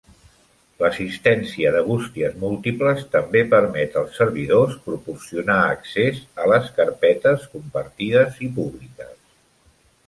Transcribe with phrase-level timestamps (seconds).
[0.83, 8.53] L'assistència de bústies múltiples també permet als servidors proporcionar accés a les carpetes compartides i
[8.61, 9.17] públiques.